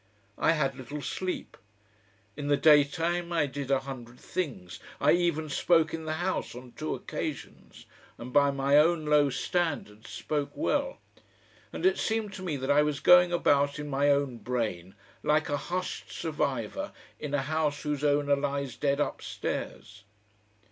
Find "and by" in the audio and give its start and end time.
8.17-8.49